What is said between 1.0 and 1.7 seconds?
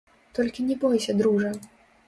дружа.